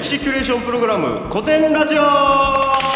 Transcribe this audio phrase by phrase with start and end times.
[0.00, 2.89] の歴史キュレーションプログラム古典ラジオ。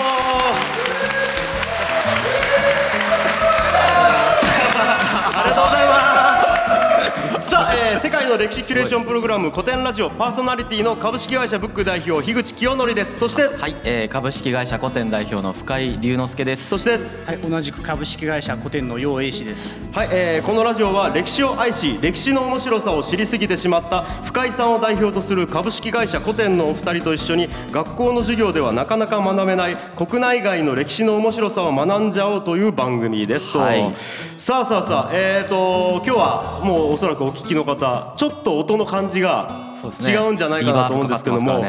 [8.05, 16.69] 世界の歴史キュレーションプログラム古典ラジオパーソナリティの株式会社ブック代表樋口清則ですそしてはい、えー、株式会社古典代表の深井龍之介です。
[16.69, 19.89] そしてはい、同じく株式会社古典の楊英氏です。
[19.91, 33.95] はい、えーこのラジオは歴史を愛し歴史の面白さを知りすぎてしまった深井さんを代表とする株式会社古典のお二人と一緒に学校の授業ではなかなか学べない国内外の歴史の面白さを学んじゃおうという番組ですと、はい
[34.37, 39.75] さあさあさあえー、と今日はもうおそらくお聞きの方ちょっと音の感じが
[40.07, 41.65] 違うんじゃないかなと思うんですけども、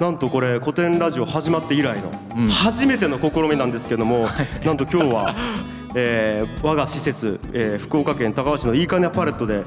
[0.00, 2.48] なんとこれ古典ラジオ始まって以来のうん。
[2.48, 4.26] 初めての試みなんですけども、
[4.64, 5.34] なんと今日は、
[5.94, 9.62] えー我が施設、えー福岡県高橋のいいかねパレットで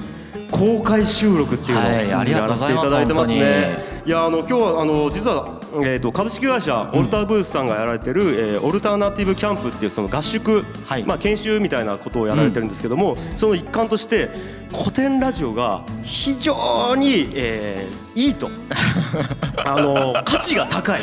[0.51, 3.93] 公開収録っていうのをやらせていただいてます本ね。
[4.05, 8.21] いやあの今日はあの実は、えー、と株式会社オルターブースさんがやられてる、
[8.55, 11.03] えーオルタナティブキャンプっていうその合宿、はい。
[11.03, 14.29] まあ、研修みたいなことをやられてるんですけども、その一環として
[14.73, 18.49] 古典ラジオが非常に、えーいいと。
[19.65, 21.01] あの価値が高い、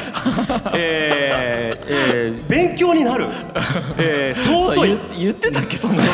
[0.77, 3.27] えーえー勉強になる、
[3.98, 4.89] えー尊い。
[4.89, 6.03] 言言ってたっけそんな。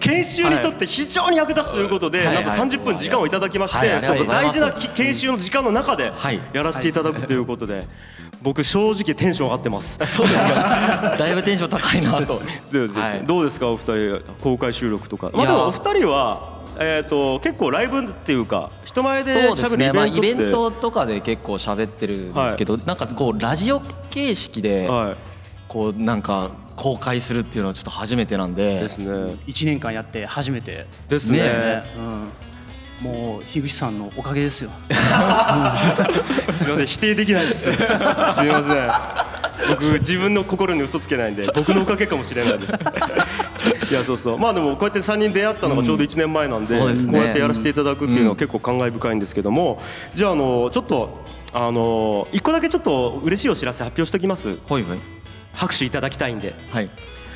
[0.00, 2.34] 研修にとって非常に役立つということで、はい。
[2.34, 6.40] なんとはい30分時間をいただきまして、大事なき研修の時間の中ではい。
[6.52, 7.84] やらせていただくということで、
[8.42, 9.98] 僕正直テンション上がってます。
[10.06, 11.16] そうですか。
[11.18, 12.42] だいぶテンション高いなと。
[13.24, 13.60] どうです？
[13.60, 13.70] か？
[13.70, 15.30] お二人公開収録とか。
[15.32, 19.92] まあでもお二人はえっ、と結構ライブっていうか人前でそうですね。
[19.92, 25.14] まあ喋るイベントって、イベントとかで結構喋ってるんですけど、なんかこうラジオ形式では
[25.68, 28.88] こうなんか公開するっていうのはちょっと初めてなんいでで。
[28.88, 29.36] すね。
[29.46, 31.38] 一年間やって初めてですね。
[31.40, 31.84] ねね。
[31.96, 32.28] うん。
[33.02, 34.70] もう樋口さんのおかげですよ。
[36.52, 37.64] すみません否定できないです。
[37.72, 38.90] すみません。
[39.68, 42.72] 僕自分の心に嘘つけないんで僕のおかげかもしれないです。
[43.92, 49.82] いやそうそうまあでもこうやって3人出会ったのがちょうど1年前なんで,、そうですねこうやってやらせていただくっていうのは結構感慨深いんですけども、
[50.14, 54.98] じゃああのちょっとあの一個だけちょっと嬉しいお知らせ発表しておきますほいほい。
[55.54, 56.54] 拍手いただきたいんで。
[56.70, 56.88] はい。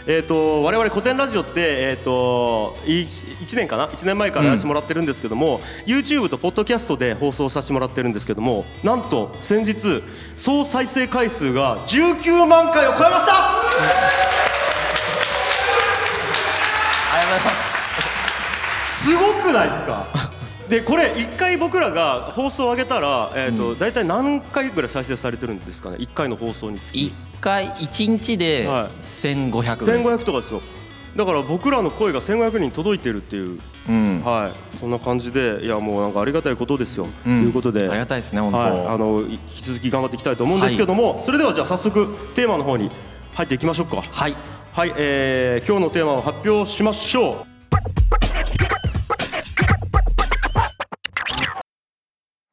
[0.09, 10.05] えー、と我々古典ラジオって、えー、と1年かな？1年前からやらせてもらってるんですけども、YouTube とポッドキャストで放送させてもらってるんですけどもなんと先日
[10.37, 13.33] 総再生回数が19万回を超えました！
[17.13, 17.61] ありがとうございま
[18.81, 19.05] す。
[19.07, 20.07] すごくないですか？
[20.69, 27.07] でこれ1回僕らが放送を上げたら、えーと大体何回ぐらい再生されてるんですかね？1回の放送につき。
[27.07, 29.91] 一回一日ではい千五百です。
[29.91, 30.63] 1500とかですよ
[31.17, 33.59] だから僕らの声が1500人届いてるっていう
[33.89, 34.23] うん。
[34.25, 37.07] はい、そんな感じで、いやもうなんかありがたいことですよ。
[37.27, 38.59] うんということで、ありがたいですね本当。
[38.59, 42.91] はい、あの引き続き頑張っていきたいと思うんですけども、それではじゃあ早速テーマの方に
[43.35, 44.03] 入っていきましょうか。
[44.03, 44.37] はい。
[44.73, 47.47] はい、えー、今日のテーマを発表しましょう。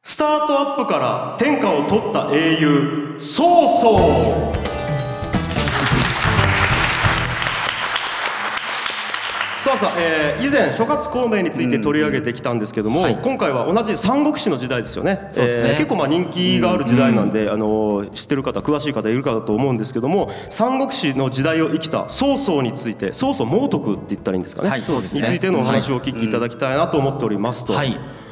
[0.04, 4.63] スタートアップから天下を取った英雄、曹操。
[4.63, 4.63] さ
[9.74, 13.18] あさあ、えー以前諸葛孔明について取り上げてきたんですけども、はい。
[13.18, 15.30] 今回は同じ三国志の時代ですよね。
[15.32, 15.70] そうですね。
[15.72, 24.82] えー結構まあ人気がある時代なんで、あの知ってる方詳しい方いるかと思うんですけども三国志の時代を生きた曹操について曹操猛徳って言ったらいいんですかね,、はい。
[24.82, 25.22] そうですね。
[25.22, 27.90] についてのお話をお聞きいただきたいなと思っておりますと、はい。
[27.90, 28.23] はい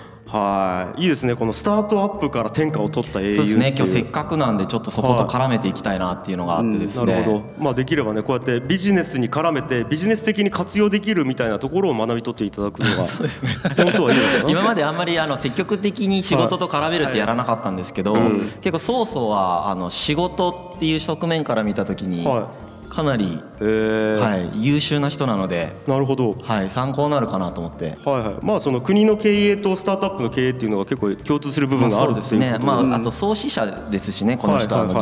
[0.97, 1.05] い。
[1.05, 1.35] いですね。
[1.35, 3.73] このスタートアップから天下を取った英雄そうですね。
[3.75, 7.13] 今日せっかくなんでちょっとそこと絡めていきたいなっていうのがあってですね。
[7.13, 13.51] なるほど、まあ、できればねこうやってビジネスに絡めてビジネス的に活用できるみたいなところを学び取っていただくのがそうですね。
[13.77, 14.49] 本当はいいのかな。
[14.49, 18.15] 今まであんまりあの積極的に仕事と絡めるってやらなかったんですけど、
[18.61, 22.49] 結構曹操はあの仕事っていう側面から見た時には
[22.91, 24.19] かなり、えー。
[24.19, 26.35] はい、優秀な人なので、なるほど。
[26.41, 27.97] はい、参考になるかなと思って。
[28.03, 28.45] はいはい。
[28.45, 34.93] まあその国の経営とスタートアップの経営っていうのが結構共通する部分があるっていうことですね、まあ、あと創始者ですしねこの人はあの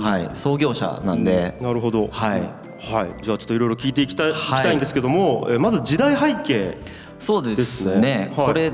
[0.00, 2.08] はい創業者なんで、なるほど。
[2.08, 2.40] はい、
[2.78, 3.22] はい。
[3.22, 4.58] じゃあちょっといろいろ聞いていきたい,、はい。
[4.58, 6.78] きたいんですけども、えーまず時代背景
[7.18, 8.70] そうでですすねこれ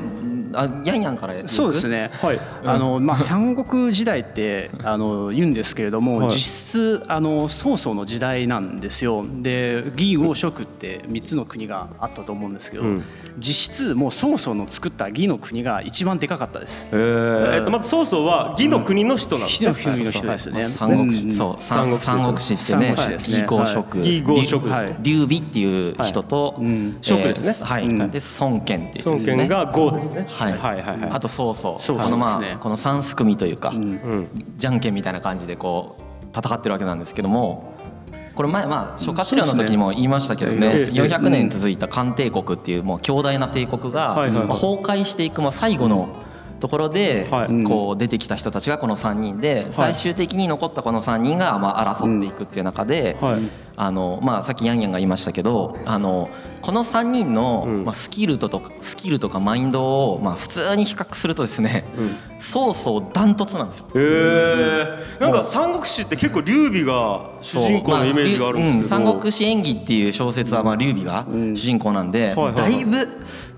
[0.55, 2.11] あヤンヤンから言そうですね。
[2.21, 2.41] はい。
[2.65, 6.31] あのまあ三国時代って あの言うんですけれども、はい。
[6.31, 9.25] 実質あの曹操の時代なんですよ。
[9.41, 13.03] で義呉蜀って三つの国があったと思うんですけど、うん。
[13.39, 16.89] 実質もう曹操の作った義の国が一番でかかったです。
[16.93, 17.55] えー。
[17.57, 20.65] えっとまず曹操は義の国の人なんですね、義の国の人ですね。
[20.65, 21.63] 三国うん志そう。
[21.63, 22.87] 三国志三三国志ってね。
[22.87, 23.39] 三国志ですね。
[23.39, 23.99] 義公職
[25.03, 26.99] 劉備っていう人と、うん。
[27.01, 27.67] 蜀ですね。
[27.67, 28.11] はい、うん。
[28.11, 29.33] で孫権っていう人ですね。
[29.33, 30.59] 孫権が豪ですね、ははいはい。
[30.59, 31.55] はいはいあとそう
[32.01, 32.57] あのまそうですね。
[32.57, 34.29] あこの三すくみというか、うん。
[34.57, 37.73] じゃんけんみたいな感じでこう戦ってるわけなんですけども
[38.35, 40.97] これ前まあ諸葛亮の時にも言いましたけどねええ。
[40.97, 44.47] 400年続いた漢帝国っていうもう強大な帝国がはいはいはい。
[44.49, 46.09] まあ崩壊していくまあ最後の
[46.61, 47.65] ところではい。
[47.65, 53.41] こう出てきた人たちがこの3人で最終的に残ったこの3人がまあ争っていくっていう中ではい。
[53.77, 56.29] あのまあさっきヤンヤンが言いましたけどあの
[56.63, 57.85] この3人のうん。
[57.85, 61.85] まあスキルととかスキルとかマインドをまあ普通に比較するとですね
[62.39, 63.87] 曹操ダントツなんですよ。
[63.95, 72.97] へえなんか三国志って結構劉備が主人公のイメージがあるんですけど、まあうん三国志演義っていう小説はまあ劉備が主人公なんで、だいぶ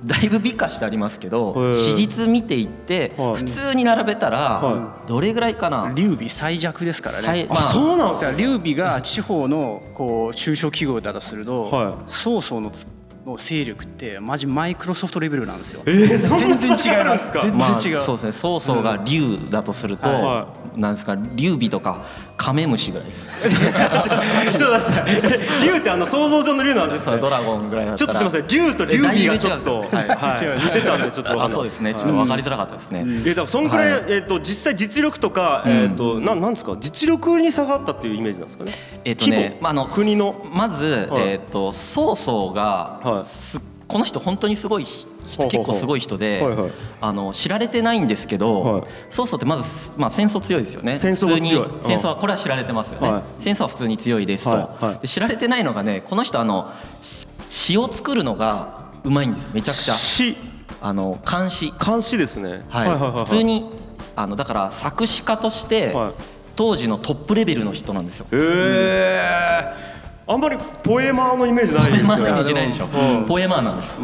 [0.05, 3.35] だいぶ美化してありますけど、史実見ていってはい。
[3.37, 7.23] 普通に並べたらはどれぐらいかな、劉備最弱ですからね。
[7.23, 11.95] 最まあそうなんですだから劉備が地方のこう中小企業だとすると、はい。
[12.07, 12.87] 曹操のつ
[13.25, 15.95] の勢力ってマジマイクロソフトレベルなんですよ。
[15.95, 16.89] えー全然違います。
[16.89, 17.99] 違うんですか全まあ然違う。
[17.99, 22.05] そうですね曹操が竜だとすると、はなんですか劉備とか
[22.37, 23.29] カメムシぐらいです。
[23.49, 25.23] ちょっと待ってください
[25.63, 27.19] 劉ってあの想像上の劉なんですね。
[27.19, 31.43] ドラゴンぐらいちょっとすみません劉と劉備がちょっと似てたんでちょっと。
[31.43, 31.95] あそうですね。
[31.95, 34.03] ちょっと分かりづらかったですね、えだからそんくらい、はい。
[34.09, 36.77] えっ、と実際実力とか、えっ、となんなんですか？
[36.81, 38.73] 実力に差があったっていうイメージなんですかね？
[39.05, 39.17] えっ
[39.61, 40.35] まあ、あの 国の。
[40.53, 41.23] まず、はい。
[41.29, 43.25] えっと曹操が、はい。
[43.25, 44.87] すこの人本当にすごい
[45.29, 46.71] 人結構すごい人で、はいはい。
[47.01, 48.83] あの知られてないんですけど、はい。
[49.09, 50.99] 曹操ってまず、まあ、戦争強いですよね。
[50.99, 51.85] 戦争にうん。
[51.85, 53.23] 戦争はこれは知られてますよね、はい。
[53.39, 54.85] 戦争は普通に強いですと、はい。
[54.85, 54.99] はい。
[54.99, 56.73] で知られてないのがねこの人あの
[57.03, 59.51] し詩を作るのがうまいんですよ。
[59.53, 59.95] めちゃくちゃ。
[59.95, 60.37] 詩。
[60.81, 62.65] あの漢詩監視ですね。
[62.69, 63.19] はい。
[63.21, 63.43] 普通。
[63.43, 63.71] に
[64.17, 66.13] あのだから作詞家として、はい。
[66.57, 68.27] 当時のトップレベルの人なんですよ。
[68.31, 69.94] へえ
[70.27, 72.17] あんまりポエマーのイメージないですよね。
[72.17, 73.61] ポエマーのイメージないでしょ、うんポエマー。
[73.61, 73.95] なんです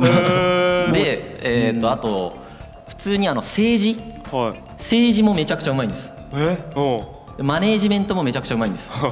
[0.93, 2.37] で、えー、とあと
[2.89, 3.97] 普通にあの政治。
[4.31, 4.61] はい。
[4.73, 6.13] 政治もめちゃくちゃうまいんです。
[6.35, 6.59] え、
[7.39, 7.43] う。
[7.43, 7.47] ん。
[7.47, 8.93] マネージメントもめちゃくちゃうまいんです。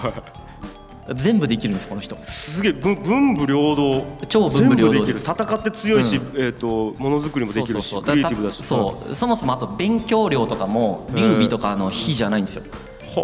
[1.15, 2.17] 全部できるんですこの人。
[2.23, 5.07] すげえ文文武両道超文武両道全部できる。
[5.07, 8.63] です戦って強いし、えっ、とものづくりもできるしクリエイティブだし。
[8.63, 9.15] そう。
[9.15, 12.65] そもそもあと勉強量とかも劉備とかの比じゃないんですよ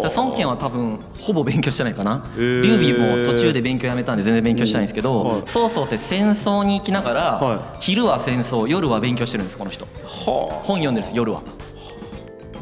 [0.03, 2.23] 孫権は多分ほぼ勉強してないかな。
[2.35, 2.61] へー。
[2.61, 5.13] 劉備も途中で勉強やめたんで全然勉強してないんですけはい。
[5.13, 9.85] ど曹操って戦争に行きながらは昼は戦争夜は勉強してるんですこの人。
[9.85, 11.41] は本読んでるんです夜は。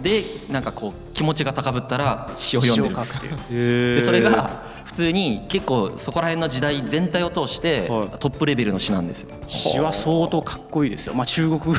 [0.02, 3.20] でなんかこう気持ちが高ぶったら詩を読んでるんです
[3.50, 8.10] でそれが普通に結構そこら辺の時代全体を通してはい。
[8.20, 9.30] トップレベルの詩なんですよ。
[9.48, 11.14] 詩は相当かっこいいですよ。
[11.14, 11.74] まあ中国語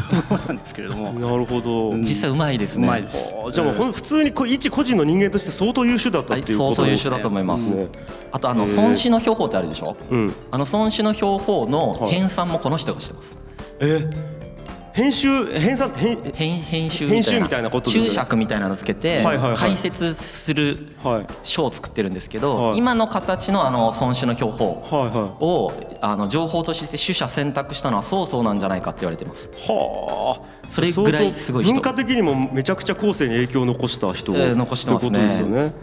[0.48, 1.12] なんですけれども。
[1.18, 2.86] なるほど、実際うまいですね。
[2.86, 3.34] うまいです。
[3.46, 7.74] あじゃあ普通にこう一個人の人間として相当優秀だったはいっていうこと相当優秀だと思います。
[7.74, 7.88] ね
[8.32, 9.96] あとあの孫子の標本ってあるでしょ？
[10.10, 10.34] うん。
[10.50, 12.12] あの孫子の標本のはい。
[12.12, 13.36] 編纂もこの人がしてます。
[13.80, 14.08] え？
[14.94, 19.24] 編集編纂編編編集編集みたいなこと注釈みたいなのつけて
[19.56, 21.26] 解説するはい。
[21.42, 22.46] 書を作ってるんですけはい。
[22.46, 29.50] ど今の形のあの孫子の標本はいはをあの情報として取捨選択したのは曹操なんじゃないかって言われてます。
[29.52, 30.68] いはあ。
[30.68, 35.74] それぐらいすごい文化的にもめちゃくちゃ後世に影響を残した人、えー残してますねですよね。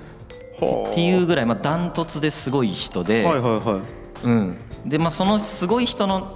[0.61, 0.89] はあ。
[0.89, 3.81] っていうぐらいまあダントツですごい人で、はいはいは
[4.23, 4.25] い。
[4.25, 6.33] うん、でまあそのすごい人の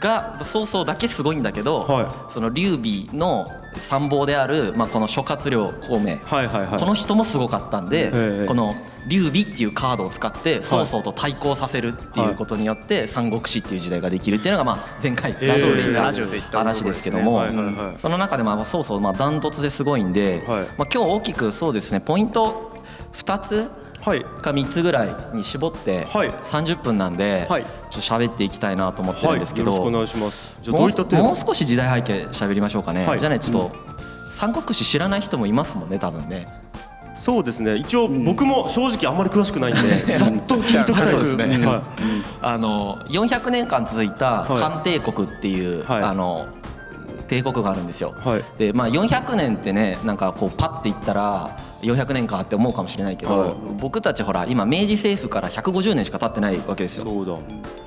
[0.00, 6.80] が曹操だけすごいんだけど、はその劉備の参謀である、まあ、この諸葛亮孔明、はいはいはい。
[6.80, 8.74] この人もすごかったんで、ええこの
[9.06, 15.46] 劉備っていうカードを使って曹操と対抗させるっていうことによって三国志っていう時代ができるっていうのがまあ前回ええ。
[15.46, 17.98] ラジオでラジオで言っ言ったた話ですけども、はいはいはい。
[17.98, 20.64] その中でまあ曹操まあダントツですごいんで、はい。
[20.76, 22.82] まあ、今日大きくそうですねポイント
[23.14, 24.22] 2つはい。
[24.22, 26.30] か3つぐらいに絞ってはい。
[26.30, 30.56] 30分なんでちょはいっと喋っていきたいなと思ってるんですけど、はい、よろしくお願いします。
[30.62, 33.18] じゃあどもうういっもう少し時代背景喋りましょうかね、はい。
[33.18, 33.76] じゃあねちょっと、
[34.30, 36.48] 三国志知らない人もいますもんね多分ね。
[37.18, 37.76] そうですね。
[37.76, 41.66] 一応僕も正直あんまり詳しくないんで、 ざっと聞いときたいそうですね。
[41.66, 41.82] は
[42.40, 44.56] あの400年間続いたはい。
[44.56, 46.02] 漢帝国っていう、はい。
[46.02, 46.46] あの
[47.28, 48.14] 帝国があるんですよ。
[48.24, 48.44] はい。
[48.58, 51.50] でまあ400年ってねなんかこうパッていったら
[51.82, 53.54] 400年かって思うかもしれないけど、はい。
[53.78, 57.04] 僕たちほら今明治政府から150年しか経ってないわけですよ。
[57.04, 57.38] そうだ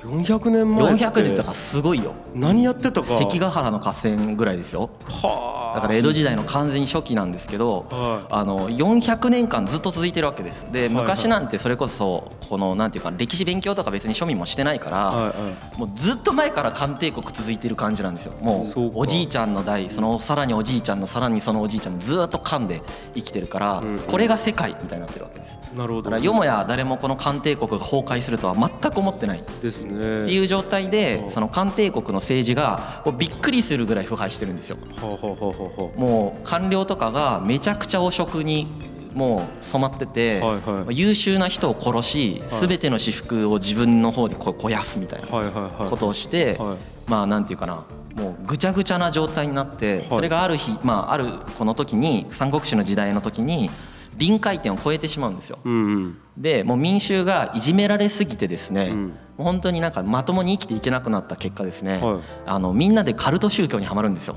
[0.02, 1.04] 400年前って。
[1.04, 2.12] 400年だからすごいよ。
[2.34, 3.06] 何やってたか。
[3.06, 4.90] 関ヶ原の合戦ぐらいですよ。
[5.08, 10.66] はだから江戸時代の完全に初期なんですけど、はあの400年間ずっと続いてるわけです。
[10.70, 15.32] で昔なんてそれこそこのなんていうか歴史勉強とか別に庶民もしてないから、はいは
[15.76, 18.34] もうずっと前から漢帝国続いてる感じなんですよ。
[18.40, 22.82] もうおじいちゃんの代そのさらにおじいちゃんのさらにそのおじいちゃんのずっと漢で
[23.14, 25.58] 生きてるから、これが世界みたいになってるわけです。
[25.76, 26.10] なるほど。
[26.10, 29.42] だからよもや誰もこの漢帝国が崩壊するとは全く思ってない。
[29.62, 30.24] ですね。
[30.24, 34.76] っていう状態でその漢帝国の政治がびっくりするぐらい腐敗してるんですよ。
[35.96, 38.66] もう官僚とかがめちゃくちゃ汚職に
[39.14, 40.98] もう染まってて、はいはい。
[40.98, 45.90] 優秀な人を殺し全ての私服を自分の方でこう肥やすみたいなはいはいはい。
[45.90, 46.76] ことをして、はい。
[47.06, 51.26] まあなんていうかなもうぐちゃぐちゃな状態になって、それがある日、まあ、ある
[51.58, 53.70] この時に三国志の時代の時に
[54.16, 55.58] 臨界点を超えてしまうんですよ。
[55.64, 56.18] うんうん。
[56.36, 58.94] でもう民衆がいじめられすぎてですね、う
[59.36, 62.20] 本当になんかまともに生きていけなくなった結果ですね、はい。
[62.46, 64.36] あのみんなでカルト宗教にはまるんですよ。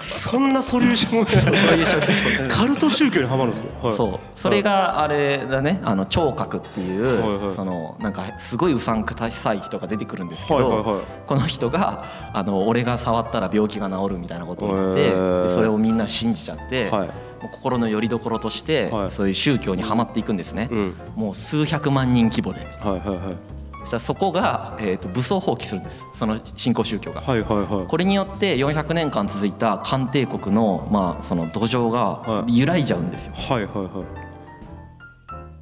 [0.00, 3.92] そんなソリューション カルト宗教にはまるんですね、はい。
[3.92, 4.18] そう。
[4.34, 5.80] それがあれだね。
[5.84, 7.50] あの聴覚っていう、はいはい。
[7.50, 11.04] そのなんかすごいうさんくさい人が出てくるんですけど、はいはいはい。
[11.26, 19.10] この人があの俺が触ったら病気が治るみたいなことを言って、それをみんな信じちゃって、はい心の拠り所として、はい。
[19.10, 20.94] そういう宗教にはまっていくんですね、うん。
[21.14, 22.60] もう数百万人規模で。
[22.80, 23.36] はいはいはい。
[23.80, 26.06] そしたらそこが、えー、と武装放棄するんです。
[26.12, 27.20] その新興宗教が。
[27.20, 27.86] はいはいはい。
[27.86, 32.58] これによって400年間続いた漢帝国の,、まあその土壌がはい。
[32.58, 33.34] 揺らいじゃうんですよ。
[33.34, 34.28] はいはいはい。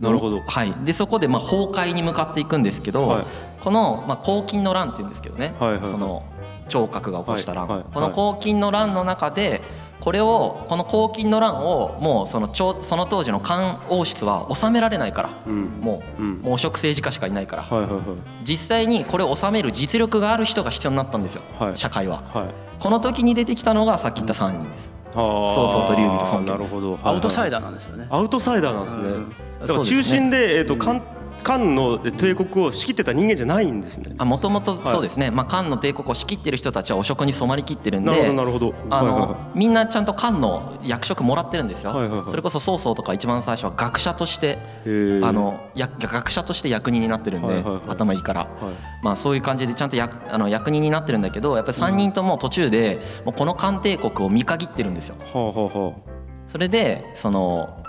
[0.00, 0.40] なるほど。
[0.40, 3.26] はい、でそこでまあ崩壊に向かっていくんですけど、はい。
[3.60, 5.90] この、まあ、黄金の乱っていうんですけどね、はいはいはい。
[5.90, 6.22] その
[6.68, 7.86] 聴覚が起こした乱、はいはい。
[7.92, 9.62] この黄金の乱の中で
[10.06, 15.64] これをこの黄金の乱をもうその朝その当時の漢王室は治められないから、うん。
[15.80, 16.38] もう、うん。
[16.38, 18.02] もう汚職政治家しかいないから、はいはいはい。
[18.44, 21.76] 実際にこれを治める実力がある人が必要になったんですよ、はい。
[21.76, 22.22] 社会は。
[22.32, 22.54] はい。
[22.78, 24.92] この時に出てきたのがさっき言った3人です。
[25.12, 26.74] そうそうそうと劉備と孫権です。
[26.76, 26.98] なるほど。
[27.02, 28.06] アウトサイダダーなんですよね。
[28.08, 29.02] アウトサイダーなんですね。
[29.60, 31.00] だから中心でえっと漢
[31.46, 34.16] 漢の帝国を仕切ってた人間じゃないんですね。
[34.18, 38.74] あもともとそうですね、まあ、漢の帝国を仕切ってる人たちは汚職に染まりきってるんでなるほどなるほど。
[38.90, 39.58] あの、はいはいはい。
[39.58, 42.30] みんなちゃんと漢の役職もらってるんですよ、はいはいはい。
[42.30, 44.58] それこそ曹操とか一番最初は学者として
[45.22, 48.50] あのや学者として役人になってるんで、はいはいはい頭いいから、はい。
[49.04, 55.14] まあ、そういう感じでちゃんと役あの役人になってるんだけどやっぱり3人とも途中でもうこの漢帝国を見限ってるんですよ。
[55.32, 55.92] はあはあは
[56.48, 57.85] それでその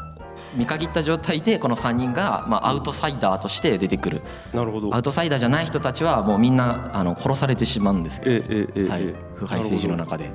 [0.58, 4.22] 見限った状態でこの3人が、まあ、アウトサイダーとして出てくる。
[4.54, 4.94] あなるほど。
[4.94, 9.04] アウトサイダーじゃない人たちはもうみんなあの殺されてしまうんですけど、ええええはい。
[9.04, 10.32] ええ、腐敗政治の中で、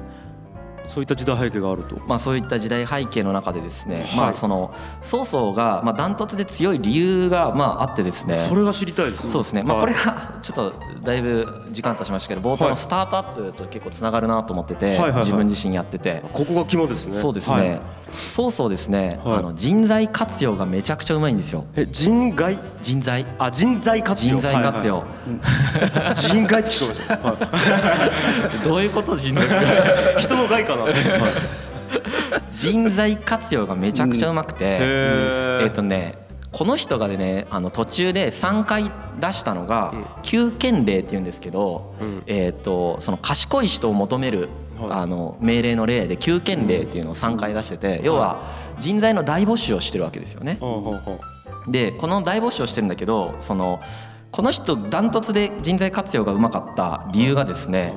[0.92, 1.96] そういった時代背景があると。
[2.06, 4.16] まあ、そういった時代背景の中でですね、はい。
[4.16, 8.40] まあその曹操がまあダントツで強い理由がまああってですね。
[8.46, 9.94] それが知りたいですそうですね、まあ、はい。
[9.94, 16.22] これがちょっとだいぶ時間経ちましたけど冒頭のスタートアップと結構つながるなと思ってて、自分自身やってて。
[16.34, 17.14] ここが肝ですね。
[17.14, 17.80] そうですね、はい。
[18.12, 19.38] 曹操ですね、はい。
[19.38, 21.64] あの人材活用がめちゃくちゃうまいんですよ。
[21.74, 23.24] え人外人材。
[23.38, 24.34] あ人材活用。
[24.34, 25.04] 人材活用、
[26.16, 29.46] 人外って聞こえました、はどういうこと人材。
[30.18, 30.94] い、人の害かな、はい、
[32.52, 36.16] 人材活用がめちゃくちゃうまくて、えっ、とね
[36.50, 38.84] この人がねあの途中で3回
[39.20, 42.22] 出したのが休権令っていうんですけど、ん。
[42.26, 44.48] えっ、とその賢い人を求める、
[44.78, 44.90] はい。
[44.90, 48.42] あの命令の例で休権令っていうのを3回出してて、要は
[48.78, 50.58] 人材の大募集をしてるわけですよね。
[51.68, 53.80] でこの大募集をしてるんだけどその
[54.30, 57.94] この人ダントツで人材活用がうまかった理由がですね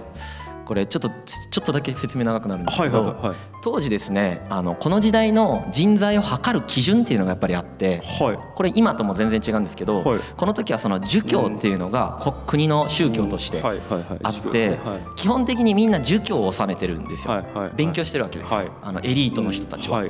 [0.65, 8.55] これちょっとちょっとだけ説明長くなるんですけど、当時ですねあのこの時代の人材を測る基準っていうのがやっぱりあってはい。
[8.55, 10.19] これ今とも全然違うんですけど、はい。
[10.19, 14.79] この時はその儒教っていうのがこ国の宗教としてあって
[15.15, 17.43] 基本的にみんな儒教を治めてるんですよ、
[17.75, 18.67] 勉強してるわけです、はい。
[18.81, 20.03] あのエリートの人たちは。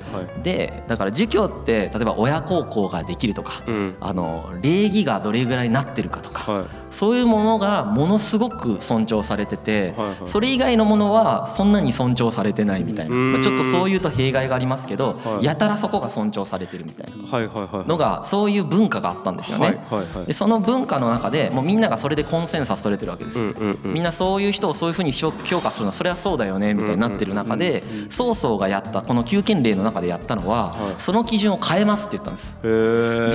[0.43, 3.95] でだから儒教って例えば親孝行ができるとか、うん。
[3.99, 15.45] あの礼儀がどれぐらいなってるかとか、はいそういうものがものすごく尊重されてて、それ以外のものはそんなに尊重されてないみたいな、ちょっとそういうと弊害がありますけど、はい。
[15.45, 17.85] やたらそこが尊重されてるみたいな。
[17.85, 19.79] のがそういう文化があったんですよね。
[20.25, 23.43] でその文化の中でもうみんながそれでコンセンサス取れてるわけです。
[23.83, 30.95] みんなそういう人をそういうふうに評評価するのはそれはそうだよねみたいになってる中で曹操がやったこの休権令の中でやったのは、はい。
[30.99, 32.57] その基準を変えますって言ったんです。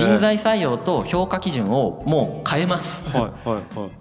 [0.03, 3.07] 人材採用と評価基準をもう変えます。
[3.09, 3.50] はい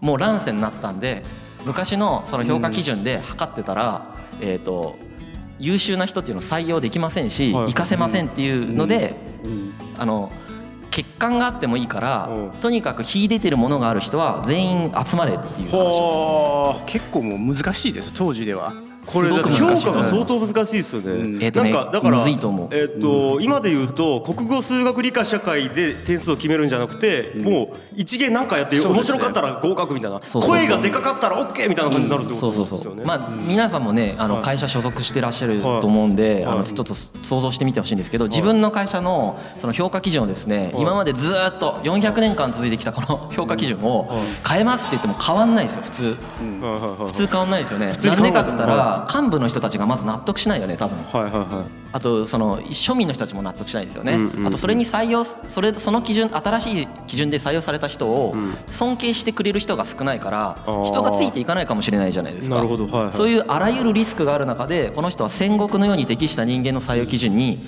[0.01, 1.23] もう乱世になったんで
[1.65, 4.97] 昔のその評価基準で測ってたら、えー、と
[5.59, 7.65] 優秀な人っていうのを採用できませんし、はい。
[7.67, 9.15] 活かせませんっていうので、
[9.99, 10.33] あの
[10.87, 12.51] 欠陥があってもいいから、うん。
[12.61, 15.77] とにかく秀でてるものがある人は全員集まれっていう話をするんです。
[15.77, 18.73] は結構もう難しいです当時では
[19.13, 21.39] これ評価が相当難しいですよね。
[21.45, 22.69] えーとねなんかだからむずいと思う。
[22.73, 28.83] えっと今で言うと国語数学理科社会で点数を決めるんじゃなくて、もう一芸なんかやってね。
[29.03, 30.59] 白かったら合格みたいな、そうそうそう。
[30.59, 32.85] 声がでかかったらオッケーみたいな感じになるってこそうとですよね。
[32.85, 44.09] そうそうまあ皆さんもねあの会社所属してらっしゃると思うんであのちょっと想像してみてほしいんですけど自分の会社のその評価基準をですね今までずーっと400年間続いてきたこの評価基準を
[44.49, 46.05] 変えますって言っても変わんないですよ普通。
[46.05, 46.15] はい
[46.61, 47.93] はいはい普通変わんないですよね。
[47.93, 48.41] 通になんでか？
[48.43, 50.99] っつった変幹部の人たちがまず納得しないよね多分。
[50.99, 51.81] はいはいはい。
[51.93, 58.35] あとその庶民の人たちも納得しないですよね、うんうんあとそれに採用それその基準新しい基準で採用された人を
[58.69, 62.57] 尊敬してくれる人が少ないから人がついていかないかもしれないじゃないですか。
[62.57, 62.87] なるほど。
[62.87, 63.13] はいはい。
[63.13, 67.59] そういうあらゆるリスクがある中でこの人は戦国のように適した人間の採用基準に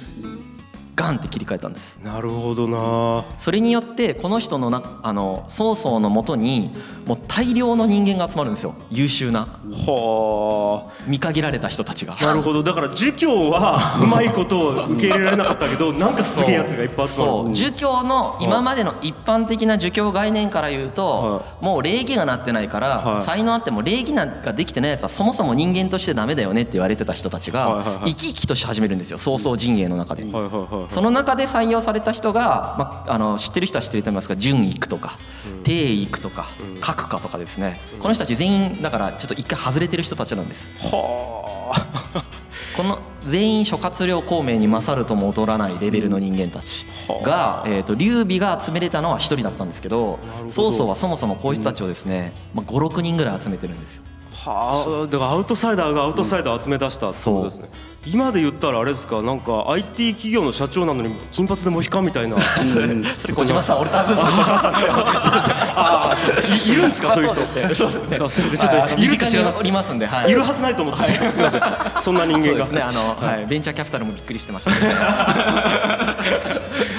[0.95, 1.99] ガンって切り替えたんです。
[2.05, 3.25] なるほどな。
[3.39, 6.71] それによってこの人のなあの曹操のもとに
[7.07, 8.75] もう大量の人間が集まるんですよ。
[8.91, 9.49] 優秀な。
[9.71, 12.17] は見限られた人たちが。
[12.21, 12.27] あ。
[12.27, 12.63] なるほど。
[12.63, 17.55] だから儒教はうまいことを受け入れられなかったけど なんかすげえやつがいっぱい集まるそう。
[17.55, 23.23] 儒教の今までの一般的な儒教概念から言うとはもう礼儀がなってないからはい。
[23.23, 27.85] 才能あっても礼儀なんかできてないやつはそもそも人間としてダメだよねって言われてた人たちはいはいはい。
[27.85, 29.17] が生き生きとし始めるんですよ。
[29.19, 30.25] 曹操陣営の中で。
[30.25, 35.19] はいはいはいその中で採用された人が、まあ、あの知ってる人は知ってると思いますが純育とか
[35.65, 36.49] 定育とか
[36.81, 37.81] 角化とかですね。
[38.01, 40.71] この人たち全員だからちょっと一回外れてる人たちなんです。
[40.79, 42.23] はあ。
[42.77, 46.87] この全員諸葛亮孔明に勝るとも劣らないレベルの人間たち
[47.23, 54.03] が、えー、と劉備が集めれたのは一人だったんですけど曹操はそもそもこういう人たちをですね、まあ、56人ぐらい集めてるんですよ。
[54.33, 57.69] はあ、だからアウトサイダーがアウトサイダー集め出したってことですね。
[58.05, 62.37] 今で言ったらあれですか、なんか IT 企業の社長なのに金髪でモヒカンみたいな。
[63.19, 64.93] それ小島さん俺多分それ小島さんですよ。
[64.95, 66.17] ああ、
[66.49, 67.37] いいるんですか、そういう人。
[67.77, 68.19] そうですね。
[68.21, 70.29] あすみません、ちょっとい身るって知らおりますんで、はた。
[70.29, 70.33] い。
[70.33, 71.07] いるはずないと思って。
[71.15, 71.63] すみません、
[72.03, 72.45] そんな人間が。
[72.49, 72.81] そうですね。
[72.81, 74.77] あの、はい、ベンチャーキャピタルもびっくりしてましたね。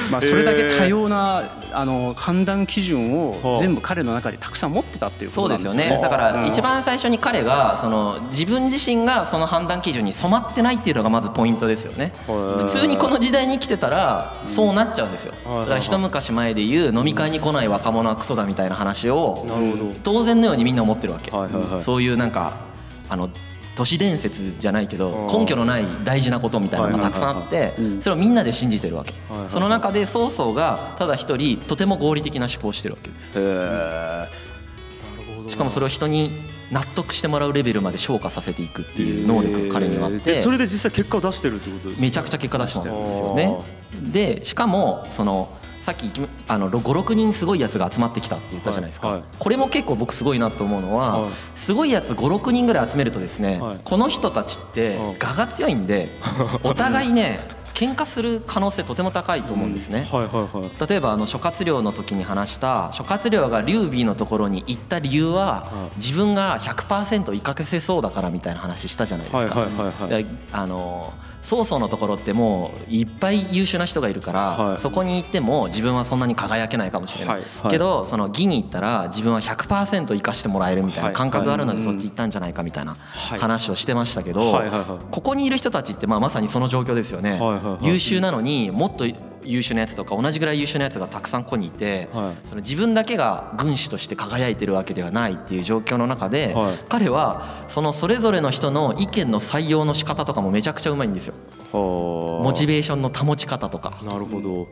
[0.09, 5.89] まあ、それだけ多様なあの判断基準はあを全部彼の中でたくさん持ってたっていうこそうでとなんですすよね。
[5.89, 6.01] よね。
[6.03, 12.13] だからうん一番最初に彼がその自分自身がその判断基準に染まってないっていうのがまずポイントですよね。
[12.27, 15.33] はい普通にこの時代に来てたらそうなっちゃうんですよ。
[15.45, 19.45] はいだから一昔前で言う飲み会に来ない若者はクソだみたいな話を。
[20.03, 21.31] 当然のようにみんな思ってるわけ。
[21.79, 22.53] そういうなんか
[23.09, 23.29] あの
[23.75, 25.39] 都市伝説じゃないけどうん。
[25.39, 29.13] 根拠のない大事なことみたいなのがたくさんあってそれをみんなで信じてるわけ。
[29.47, 33.31] その中で曹操がただ一人とても合理的な思考をしてるわけです。
[35.49, 42.01] しかもそれを人に納得してもらうレベルまで昇華させていくっていう能力が彼にはあってでそれで実際結果を出してるってことですね。
[42.01, 43.55] めちゃくちゃ結果出してますよね。
[44.11, 45.49] でしかもその
[45.81, 46.09] さっき
[46.47, 49.27] あの56人すごいやつが集まってきたって言ったじゃないですか、はいはい。
[49.37, 51.31] これも結構僕すごいなと思うのは、はい。
[51.55, 53.79] すごいやつ56人ぐらい集めるとですね、はい。
[53.83, 56.17] この人たちってうん我が強いんで
[56.63, 57.39] お互いね
[57.73, 60.07] 喧嘩する可能性とても高いと思うんですね。
[60.11, 60.87] はいはいはい。
[60.87, 69.59] 例えばあの諸葛亮の時に話した諸葛亮が劉備のところに行った理由ははい自分が100%生かせそうだからみたいな話したじゃないですか。
[69.59, 70.23] はいはいはいはい。
[70.23, 74.77] であの曹操のところってもういっぱい優秀な人がいるから、はい。
[74.77, 77.71] そこに行っても自分はそんなに輝けないかもしれない、はいはい。
[77.71, 81.13] けどその義に行ったら自分は100%生かしてもらえるみたいなはい。
[81.13, 83.39] 感覚があるのではいそっち行ったんじゃないかみたいなはい。
[83.39, 84.61] 話をしてましたけど、
[85.11, 87.39] ここにいる人たちってまあまさにその状況ですよね、
[87.81, 89.05] 優秀なのにもっと
[89.45, 101.35] 優秀なやつとか同じぐらい優秀なやつがたくさんここにいて、はいその自分だけが軍師として輝いてるわけではないっていう状況の中で、はい彼はそのそれぞれの人の意見の採用の仕方とかもめちゃくちゃうまいんですよ。
[101.71, 102.43] はあ。
[102.43, 104.67] モチベーションの保ち方とかなるほど。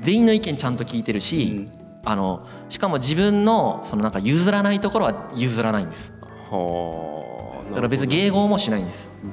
[0.00, 1.68] 全員の意見ちゃんと聞いてるし、
[2.04, 6.12] あのしかも自分のそのなんか譲らないところは譲らないんです
[6.50, 7.70] はあ。
[7.70, 9.30] だから別に迎合もしないんですは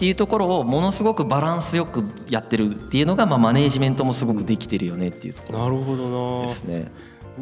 [0.00, 5.52] っていうところをものすごくバランスよくやってるっていうのがまあマネージメントもすごくできてるよねっていうとこ。
[5.52, 6.40] ろ。
[6.40, 6.90] ですね。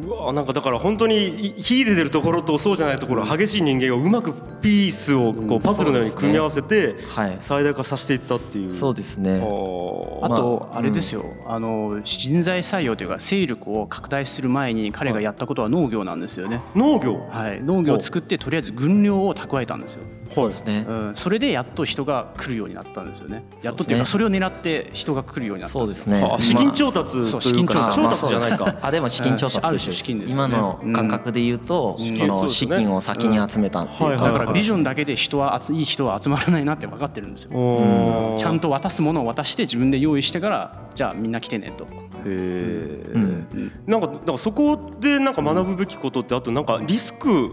[0.02, 8.74] うわなんかだから本当に秀でてるところとそうじゃないところ激しい人間がうまくピースをこうパズルのように組み合わせてはい最大化させていったっていう。
[8.74, 9.40] そうですね。
[9.40, 16.56] はあとまああれですよ、あの人材採用というか勢力を拡大する前に彼がやったことは農業なんですよね。
[16.56, 17.28] あ農業？
[17.30, 20.02] はい、農業を作ってとりあえず軍糧を蓄えたんですよ。
[20.32, 20.84] そうですね。
[20.88, 23.44] うん、それでやっと人が来るようになったんですよね。
[23.62, 25.80] やっとっていうかそれを狙って人が来るようになったんでよ。
[25.80, 26.22] そうですすね。
[26.22, 28.78] あ資金調達というかそう資金調達調達じゃないか。
[28.82, 30.54] あでも資金調達資金ですよね。
[30.54, 32.04] 今の感覚で言うと、うん。
[32.04, 37.50] その資金を先に集めたっていううん感覚ですだからビジョンだけで人は集いい人は集まらないなって分かってるんですよ。
[37.52, 38.38] おー。
[38.38, 41.84] ちゃんと渡すものを渡して自分で用意してからじゃあみんな来てねと。
[41.84, 41.88] へ
[42.26, 42.28] え、
[43.14, 43.72] うん。
[43.86, 47.52] なんかだからそこでなんか学ぶべきことってあとなんかリスク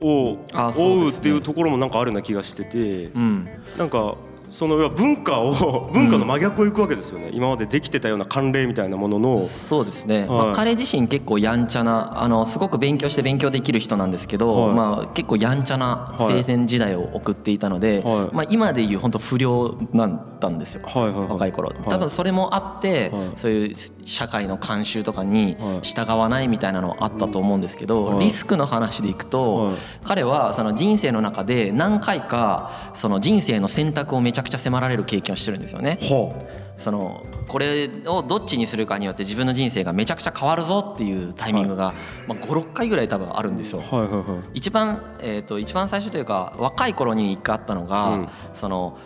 [0.00, 1.12] をあそうですね。
[1.12, 3.48] 追うっていうところもなんかあるような気がしてて、うん。
[3.78, 4.16] なんか
[4.54, 9.40] その文化を文化の真逆をいくわけですよね、今までできてたような慣例みたいなものの。
[9.40, 10.28] そうですね、はい。
[10.28, 14.76] まあ、彼自身結構やんちゃなあのすごく勉強して勉強できる人なんですけど、はい。
[14.76, 18.36] まあ、結構やんちゃな青年時代を送っていたので、はい。
[18.36, 21.28] まあ、今でいう本当不良なんだんですよ、はいはいはい。
[21.30, 21.70] 若い頃。
[21.70, 21.88] はい。
[21.88, 23.30] 多分それもあって、はい。
[23.34, 25.78] そういう社会の慣習とかにはい。
[25.82, 28.26] 従わないみたいなのあったと思うんですけど、はい。
[28.26, 29.74] リスクの話でいくと、はい。
[30.04, 35.98] 彼はその人生の中で何回かその人生の選択をめちゃくちゃ迫られる経験をしてるんですよね。
[36.00, 36.34] は
[36.76, 41.94] そのこれをどっちにするかによって自分の人生がめちゃくちゃ変わるぞっていうタイミングが、
[42.26, 43.82] まあ、56回ぐらい多分あるんですよ。
[43.90, 44.24] あはいはいはい。
[44.54, 48.28] 一番、えー、と一番最初というか若い頃に一回あったのが、うん。
[48.52, 48.98] その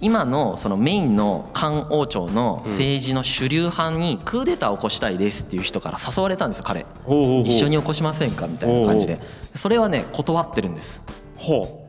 [0.00, 6.86] 今のそのメインの漢王朝の政治の主流派にクーデターを起こしたいですっていう人から誘われたんですよ彼。
[7.04, 7.42] ほうほうほう。
[7.42, 9.20] 一緒に起こしませんかみたいな感じで。
[9.54, 11.02] それはね断ってるんです。
[11.36, 11.87] はあ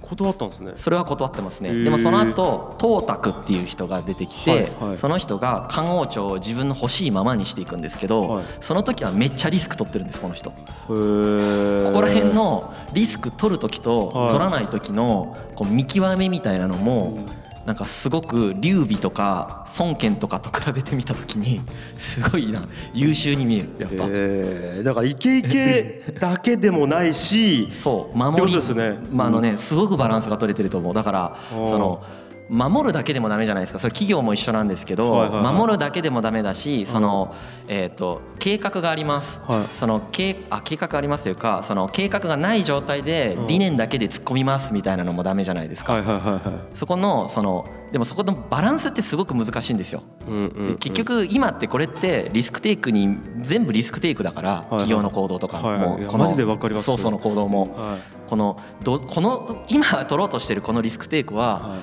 [0.00, 0.72] 断ったんですね。
[0.74, 1.84] それは断ってますね。
[1.84, 4.98] でもその後東卓っていう人が出てきて、はいはい。
[4.98, 8.44] その人が漢王朝を自分の欲しいままにしていくんですけど、はい。
[8.60, 10.50] その時はめっちゃリスク取ってるんですこの人。
[10.50, 10.56] こ
[10.88, 14.28] こら辺のリスク取る時とはい。
[14.28, 17.18] 取らない時のこう見極めみたいなのも
[17.66, 21.62] なんかすごく劉備とか孫権とかと比べてみた時に
[21.98, 23.68] すごいな優秀に見える。
[23.78, 24.04] やっぱ。
[24.08, 28.98] えーだからイケイケだけでもないしそう守りとですよね。
[29.10, 30.94] まああのねすごくバランスが取れてると思う。
[30.94, 32.02] だからその
[32.48, 33.78] 守るだけでもダメじゃないですか。
[33.78, 35.54] それ企業も一緒なんですけど、はいはいはい。
[35.54, 37.34] 守るだけでもダメだしその、
[37.68, 39.74] えー、と計画があります、はい。
[39.74, 46.76] その計あ計画がありますというかその計画がない状態で理念だけで突っ込みますみたいなのもダメじゃないですか、はいはいはいはい。
[46.76, 50.02] そこのそのでもそこのバランスってすごく難しいんですよ。
[50.26, 50.76] うんうんうん。
[50.78, 55.88] 結局今ってこれってリスクテイクに全部リスクテイクだから企業の行動とかはいはい。
[55.88, 56.84] もうこのマジでわかります。
[56.84, 57.74] そうそうの行動も。
[57.74, 58.00] はい。
[58.28, 61.76] このどこの今取ろうとしてるこのリスクテイクはは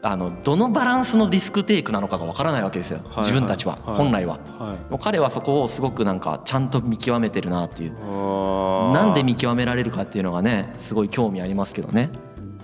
[0.00, 2.98] あのどのバランスのリスクテイクなのかがわからないわけですよ。
[2.98, 3.96] い自分たちははい。
[3.96, 4.38] 本来は。
[4.58, 4.90] はい。
[4.90, 7.94] もう彼はそこをすごくなんかちゃんと見極めてるなっていう。
[8.92, 12.10] なんで見極められるかっていうのがねすごい興味ありますけどね。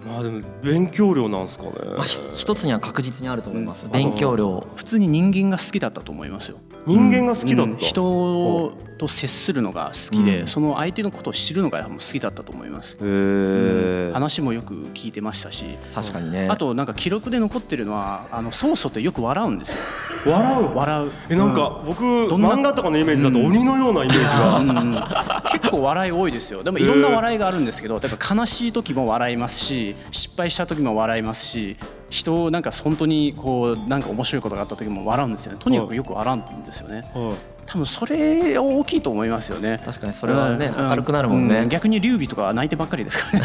[0.06, 1.70] まあでも勉強量なんですかね。
[1.96, 3.88] まあひ一つには確実にあると思います。
[3.88, 4.64] 勉強量。
[4.76, 6.58] 普通に人間が好きだったと思いますよ。
[6.86, 7.76] 人間が好きだっうん。
[7.76, 10.46] た人と接するのが好きで、うん。
[10.46, 12.94] その相手のことを知るのが好きだったと思います。
[12.94, 16.48] へえ話もよく聞いてましたし、確かにね。
[16.50, 19.80] あとなんか記録で残ってるのはあの曹操ってよく笑うんですよ。
[20.26, 20.74] 笑う？
[20.76, 21.10] 笑う。
[21.30, 24.58] えなんか僕漫画とかのイメージだと鬼のようなイメージが。
[24.60, 25.50] うん。
[25.52, 26.62] 結構笑い多いですよ。
[26.62, 31.76] でもいろんな笑いがあるんですけどだから悲しい時も笑いますし失敗した時も笑いますし
[32.10, 35.58] 人をなんか本当にこうなんか面白いことがあった時も笑うんですよね。
[35.58, 37.04] とにかくよく笑うんですよね。
[37.14, 37.54] はい。
[37.66, 39.80] 多分それ大きいと思いますよね。
[39.84, 40.88] 確かにそれはねうん。
[40.88, 41.62] 明るくなるもんね。
[41.62, 43.44] う逆に劉備とかは泣いてばっかりですからね。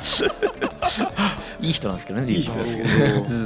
[1.60, 2.88] いい人なんですけどねいい人ですけど。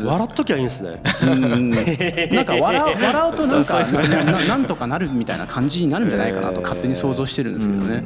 [0.08, 1.00] 笑っときゃいいんですね。
[1.22, 1.70] うん。
[1.70, 8.02] なんか笑う 笑うとなんかなんとかなるみたいな感じになるんじゃないかなと勝手に想像してるんですけどね。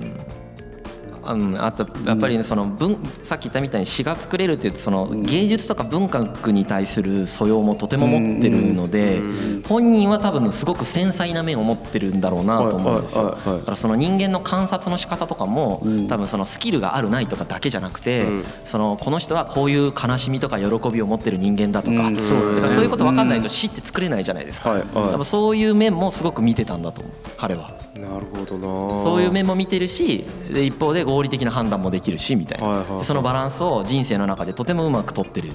[1.32, 9.20] うん、あとやっぱりねその文さっき言ったみたいに詩が作れるっていうとその芸術とか文学に対する素養もとても持ってるので
[9.68, 13.36] 本人は多分すごく繊細な面を持ってるんだろうなと思うんですよ。
[13.44, 18.44] だからその人間の観察の仕方とかも多分そのスキルがあるないとかだけじゃなくてうん。
[18.64, 24.82] そのこの人はこういう悲しみとか喜びを持ってる人間だとかだからそういうこと分かんないと詩って作れないじゃないですか。
[24.94, 27.87] 多分そういう面もすごく見てたんだと思う彼は。
[28.00, 29.02] なるほどな。
[29.02, 32.98] そういう面も見てるしで一方で合理的な判断もできるしみたいな、はいはいはい。
[32.98, 35.50] でそのバランスを人生の中でとてもうまく取ってる。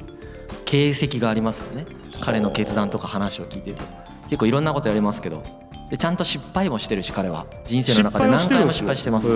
[0.66, 1.86] 形跡がありますよね。
[2.22, 3.84] 彼の決断とか話を聞いてると。
[4.24, 5.44] 結構いろんなことやりますけど。
[5.92, 7.46] でちゃんと失敗もしてるし彼は。
[7.66, 9.28] 人生の中で何回も失敗してます。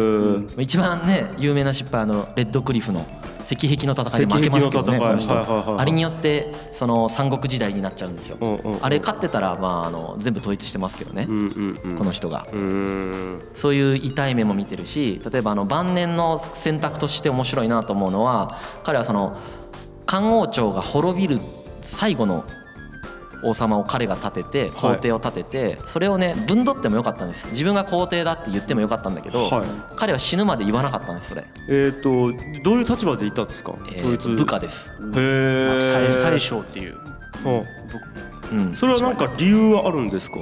[0.58, 3.06] 一番ね有名な失敗あのレッドクリフの
[3.56, 5.80] 石壁の戦いで負けますけどねこの人。
[5.80, 8.38] あれによってその三国時代になっちゃうんですよ。
[8.42, 8.86] うんうんうん。
[8.86, 11.98] あれ勝ってたらまああの全部統一してますけどねうんうんうん。
[11.98, 12.46] この人が。
[13.54, 19.38] そういう痛い目も見てるし例えばあの晩年の選択として面白いなと思うのは彼はその
[20.06, 21.40] 漢王朝が滅びる
[21.82, 22.44] 最後の
[23.44, 27.48] 王様を彼が立てて皇帝を立ててそれをね分取ってもよかったんです。
[27.50, 29.68] 自分が皇帝だって言ってもよかったんだけどはい。
[29.96, 32.32] 彼は死ぬまで言わなかったんですそれ、えっと
[32.64, 33.74] どういう立場でいたんですか？
[33.94, 36.98] えー部下です、へえ最最小っていう。
[37.46, 37.64] うん。
[38.50, 40.38] うん、それはなんか理由はあるんですか？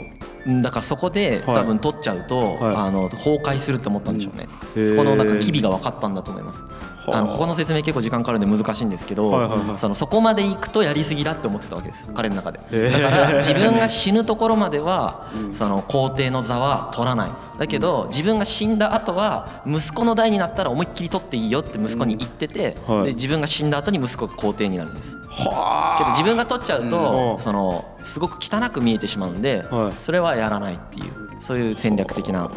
[0.62, 1.56] だからそこではい。
[1.58, 2.76] 多分取っちゃうと、はい。
[2.76, 6.70] あの崩壊するって思ったんでしょうね、うんそこのなんか機微が分かったんだと思います、は
[7.08, 7.22] ああ。
[7.22, 12.60] のここの説明結構時間かかるんで難しいんですけど、そのそこまで行くとやりすぎだって思ってたわけです彼の中で、
[12.92, 17.30] だから自分が死ぬところまでは、その皇帝の座は取らない。
[17.58, 25.18] だけど自分が死んだ後は息子の代になったら思いっきり取っていいよって息子に言ってて、で自分が死んだ後に息子が皇帝になるんです。
[25.30, 27.40] はけど自分が取っちゃうと、うん。
[27.40, 29.94] そのすごく汚く見えてしまうんで、はい。
[30.02, 32.50] それはやらないっていうそういう戦略的な、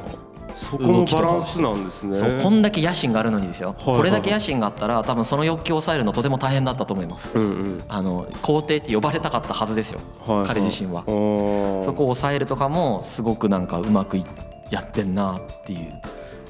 [0.58, 2.16] そこのバランスなんですね。
[2.16, 7.84] そうこんだけ野心があるのにですよ、これだけ野心があったら多分その欲求を抑えるのとても大変だったと思います、うんうん。
[7.88, 10.46] あの皇帝って呼ばれたかったはずですよ、はいはい。
[10.48, 14.24] 彼自身は、そそこを抑えるとかもすごくなんかうまくい
[14.70, 15.92] やってんなっていう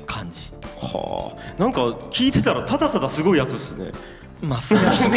[0.07, 0.53] 感じ。
[0.81, 1.63] はあ。
[1.63, 3.93] なんか聞いてたらただただすごいやつですね
[4.41, 5.13] まあすごいですよ。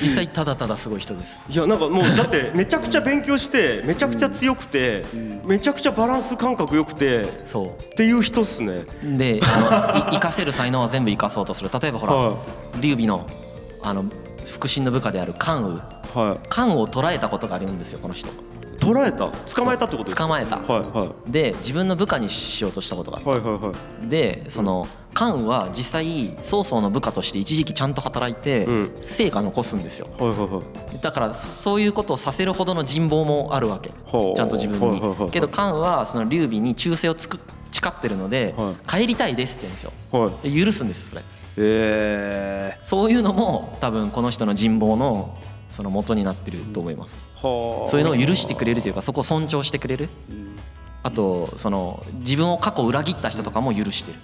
[0.00, 1.40] 実際ただただすごい人です。
[1.48, 5.04] いやなんかもうだってめちゃくちゃ勉強してめちゃくちゃ強くて
[5.44, 8.84] めちゃくちゃバランス感覚良くてそっていう人っすね。
[9.04, 12.36] うであのい生かせる才能は全部生かそうとする例えばほら、は
[12.80, 13.26] 劉備の
[13.82, 14.04] あの
[14.44, 16.20] 腹心の部下である関羽。
[16.20, 16.40] はい。
[16.48, 18.30] 関羽を捕らえたことがあるんですよこの人。
[18.80, 19.28] 捕らえた？
[19.28, 20.24] 捕まえたってことですか？
[20.24, 21.30] 捕まえた、はいはい。
[21.30, 24.08] で自分の部下にしようとしたことがあった、はいはいはい。
[24.08, 24.88] でその
[25.18, 28.96] 関羽は実際曹操の部下として一時期ちゃんと働いてうん。
[29.00, 30.06] 成果残すんですよ。
[31.02, 33.90] だからそういうことをさせるほどの人望もあるわけ。
[34.06, 35.30] はあちゃんと自分に。
[35.32, 37.40] けど関羽はその劉備に忠誠をつく
[37.72, 40.64] 誓ってるのでは帰りたいですって言うんですよ。
[40.64, 41.22] 許すんですそれ。
[41.56, 45.36] えそういうのも多分この人の人望の
[45.68, 47.18] その元になってると思います。
[47.42, 50.08] そういうのを許してくれるというかそこを尊重してくれる。
[51.02, 54.18] あとその自分を過去裏切った人とかも許してる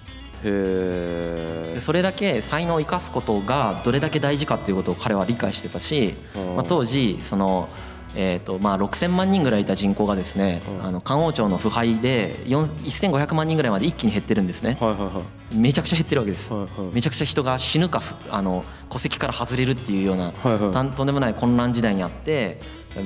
[0.45, 6.55] へそれだけ才能を生かすことがどれだけ大事かっていうことを彼は理解してたし、うん。
[6.55, 7.67] まあ、当時その、
[8.15, 10.85] えーとまあ、6,000万人ぐらいいた人口がですね、うん。
[10.85, 14.77] あの漢王朝の腐敗で4 1,500万人ぐらいまで一気に減ってるんですね。
[14.79, 15.55] はいはいはい。
[15.55, 16.93] めちゃくちゃ減ってるわけです、はいはい。
[16.93, 20.71] めちゃくちゃ人が死ぬかふあの戸籍から外れるっていうような、はいはい。
[20.71, 22.59] たんとんでもない混乱時代にあって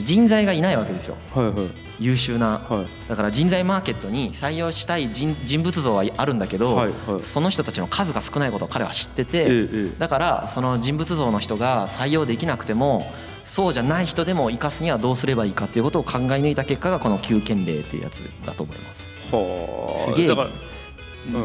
[0.04, 1.18] 人材がいないわけですよ。
[1.34, 1.72] はいはい。
[2.00, 3.10] 優秀な、はい。
[3.10, 7.24] だから人材マーケットに採用したい人人物像はあるんだけど、はいはい。
[7.24, 13.12] その人たちの数が少ないことを彼は知ってて、えだからその人物像の人が採用できなくても
[13.46, 19.10] そうじゃない人でも生かすにはどうすればいいかっていうことを考え抜いた結果がこの9件例っていうやつだと思います。
[19.32, 19.94] はあ。
[19.94, 20.36] すげえ。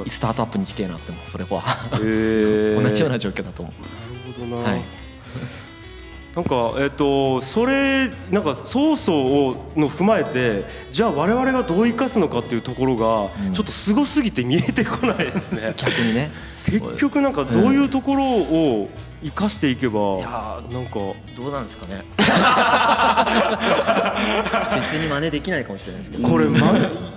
[0.07, 1.61] スタートアップに近いなってもそれは。
[1.95, 2.77] へえ。
[2.81, 3.83] 同じような状況だと思う。
[4.39, 4.83] なるほどな、はい
[6.35, 13.53] なんかえっ、とそれなんか曹操をの踏まえてじゃあ我々がどう生かすのかっていうところが、うん。
[13.53, 15.75] ちょっとすごすぎて見えてこないですね。
[15.79, 16.31] 逆にね。
[16.67, 18.89] 結局なんかどういうところを
[19.25, 20.93] 生かしていけば、いやなんか
[21.35, 22.05] どうなんですかね。
[24.75, 26.29] 別に真似できないかもしれないですけど。
[26.29, 26.59] これ、ま、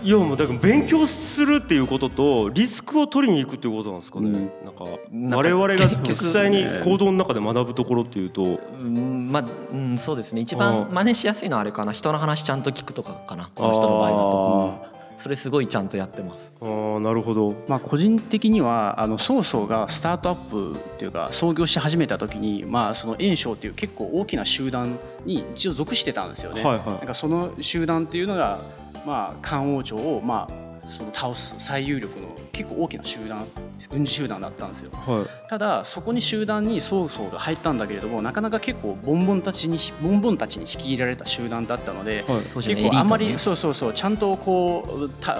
[0.02, 4.30] いやもうだから勉強するっていうこととリスクを取りに行くっていうことなんですかね、
[4.64, 8.62] なんかなんか我々が実際に行動の中で学ぶところっていうと。
[8.80, 9.44] うんまあ、
[9.74, 10.40] うん、そうですね。
[10.42, 11.92] 一うん番真似しやすいのはあれかな。
[11.92, 13.50] 人の話ちゃんと聞くとかかな。
[13.54, 14.87] この人の場合だと
[15.18, 16.54] それすごいちゃんとやってます。
[16.62, 17.56] あーなるほど。
[17.68, 26.64] まあ、個人的にはあの曹操がスタートアップっていうか創業し始めた時に、まあ、その袁紹っていう結構大きな集団に一応属してたんですよね。
[26.64, 26.88] はいはい。
[26.90, 28.62] なんかその集団っていうのが、
[29.06, 32.28] まあ、漢王朝を、まあ、その倒す最有力の
[32.58, 33.46] 結構大きな集団
[33.92, 34.92] 軍事集団だったんですよ。
[34.94, 45.38] はいただそこに集団に曹操が入ったんだけれどもなかなか結構ボンボンたちにボンボンたちに引き入れられた集団だったので、はい結構あんまりそうそうそうちゃんとこうた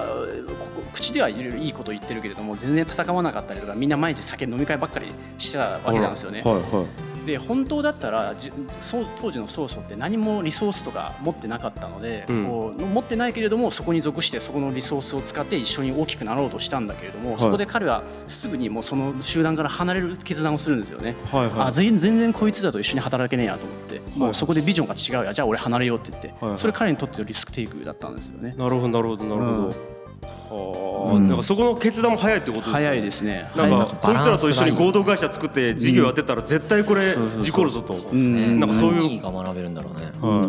[0.94, 6.42] 口ではいろいろいいこと言ってるけれども全然戦わなかったりとかみんな毎日酒飲み会ばっかりしてたわけなんですよね。
[6.42, 8.34] はいはいで本当だったら
[9.20, 12.46] 当時の曹操って何もリソースとか持ってなかったので、うん。
[12.46, 17.38] こう持ってないけれどもそこに属してそこのリソースを使って一緒に大きくなろうとしたんだけれども、い。
[17.38, 21.14] そこで彼はすぐにもうその集団から離れる決断をするんですよね。
[21.30, 21.54] はいはい。
[21.68, 25.26] あ全全然こいつらと一緒に働けねえやと思って、もうそこでビジョンが違う。
[25.26, 26.58] やじゃあ俺離れようって言って、はいはい。
[26.58, 28.54] それ彼にとってのリスクテイクだったんですよね。
[28.56, 29.74] なるほどなるほどなるほど、うん
[30.50, 31.28] はあ、うん。
[31.28, 32.74] だからそこの決断も早いってことですね。
[32.74, 33.50] 早いですね。
[33.56, 37.94] なんかこいつらと一緒に合同会社作って事業やってたら絶対これ事故るぞと。
[38.12, 39.20] なんかそういう。
[39.20, 40.12] 何が学べるんだろうね。
[40.20, 40.42] は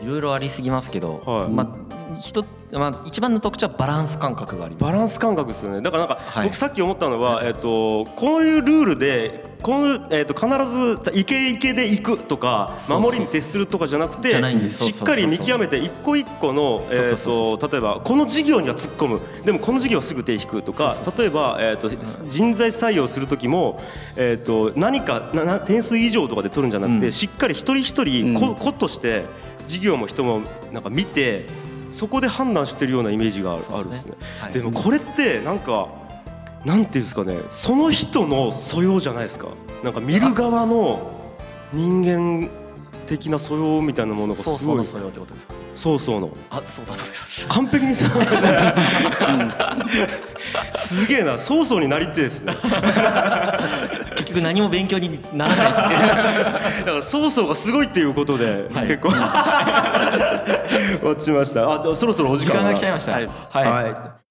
[0.00, 0.04] い。
[0.04, 1.48] いろいろありすぎますけど、はい。
[1.48, 4.84] まあ一まあ一番の特徴はバランス感覚があります。
[4.84, 5.80] バランス感覚ですよね。
[5.80, 6.44] だからなんかはい。
[6.44, 14.30] 僕さっき思ったのは、えっとこういうルールでこの、えっと必ずイケイケで行くとか守りに徹するとかじゃなくて
[14.68, 19.20] しっかり見極めて一個一個のえっと例えばこの事業には突っ込む。
[19.42, 23.82] でもこの事業はすぐ手引くとか例えば、えっと人材採用する時も、
[24.16, 27.12] えっと何かなな点数以上とかで取るんじゃなくて、うん。
[27.12, 28.34] しっかり一人一人うん。
[28.34, 29.24] 個個として
[29.66, 31.46] 事業も人もなんか見て
[31.90, 34.14] そこで判断してるようなイメージがあるですすね。
[34.40, 34.52] はい。
[34.52, 35.88] でもこれってなんか
[36.64, 39.48] なんていうんですかねその人の素養じゃないですか。
[39.82, 41.12] なんか見る側の
[41.72, 42.48] 人間
[43.06, 44.58] 的な素養みたいなものがすごい。
[44.58, 44.84] そうそうの。
[44.84, 47.48] 素養ってことですかそうそうのあそうだと思います。
[47.48, 48.24] 完璧にそう。
[48.24, 48.74] だね
[50.74, 51.36] すげえな。
[51.36, 52.54] 曹操になりてえですね。
[54.16, 55.74] 結局何も勉強にならないっ
[56.78, 58.88] てだから曹操がすごいっていうことで、はい。
[58.88, 59.10] 結構。
[61.02, 61.70] 落ちました。
[61.70, 63.12] あそろそろお時間時間が来ちゃいました。
[63.12, 63.26] はい。
[63.50, 63.88] はい、は
[64.20, 64.23] い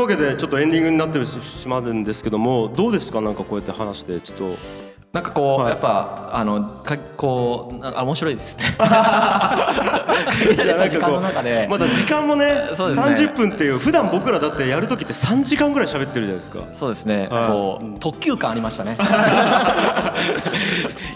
[0.00, 3.20] いうわけでちょっとエンディングになってしまうんですけどもどうですか？
[3.20, 4.90] なんかこうやって話してちょっと。
[5.12, 5.70] なんかこう、はい。
[5.70, 8.64] やっぱあのかこうなあ面白いですね。
[8.78, 11.66] 限られた時間の中で。
[11.68, 13.16] まだ時間もねそうですね。
[13.16, 16.60] 30分っていう普段僕らだってやる時って3時間ぐらい喋ってるじゃないですか。
[16.72, 17.46] そうですね、はい。
[17.48, 18.96] こう特急感ありましたね。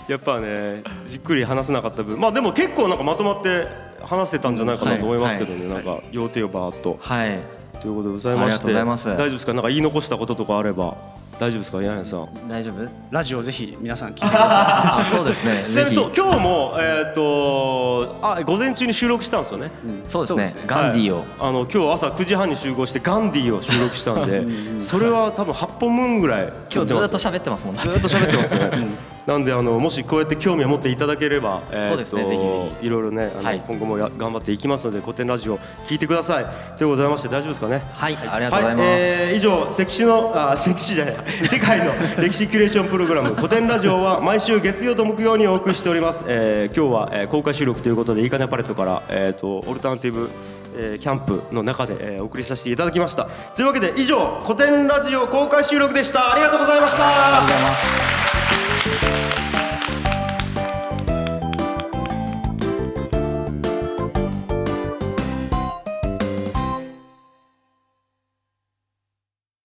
[0.08, 2.18] やっぱねじっくり話せなかった分。
[2.18, 3.68] まあでも結構なんかまとまって
[4.02, 6.98] 話せたんじゃないかなと思いますけどね、なんか要点をバーっと。
[7.00, 7.38] はい
[7.84, 9.08] ということでございましてありがとうございます。
[9.08, 9.52] 大丈夫ですか？
[9.52, 10.96] なんか言い残したこととかあれば。
[11.38, 12.28] 大丈夫ですか柳さん？
[12.48, 12.88] 大丈夫？
[13.10, 15.54] ラジオぜひ皆さん聞いてくださ あそうですね。
[15.68, 15.96] ぜひ。
[15.96, 19.70] 今日もえっ、とあ午前中に収録したんですよね？
[20.06, 20.34] そうですね。
[20.34, 20.62] そうですね。
[20.66, 21.26] ガンディーを、はい。
[21.40, 24.44] あの今日朝9時半に集合してガンディーを収録したんで
[24.80, 27.80] それは多分8本分ぐらい今日ずっとし喋ってますもんね。
[27.82, 28.70] ずっと喋ってますね、
[29.26, 33.62] なんであのもしこうやって興味を持っていただければ、えーとそうですねぜひぜいろいろねあの、はい。
[33.66, 36.44] 今後もや頑張っていきますので古典ラジオ聞いてください。
[36.44, 37.82] ということでございまして大丈夫ですかね？
[37.94, 41.14] はいありがとうございます、はいえー以上関市のあ関市じゃない
[41.46, 50.28] 世界の 歴史キュレーションプログラム古典ラジオは毎週月曜と木曜にお送りしております、えー今日は、えー公開収録ということでいいかねパレットから、えー、とオルタナティブ
[50.76, 53.26] えーキャンプの中で、えーお送りさせていただきました。
[53.56, 56.32] というわけで以上古典ラジオ公開収録でした。
[56.32, 57.02] ありがとうございました。
[57.02, 57.76] いありがとうございま
[58.18, 58.23] す